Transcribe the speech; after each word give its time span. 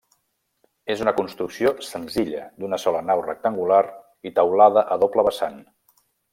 És 0.93 1.03
una 1.03 1.11
construcció 1.19 1.73
senzilla, 1.89 2.47
d'una 2.63 2.81
sola 2.85 3.05
nau 3.11 3.23
rectangular 3.29 3.81
i 4.31 4.35
teulada 4.41 4.87
a 4.97 4.99
doble 5.07 5.29
vessant. 5.33 5.65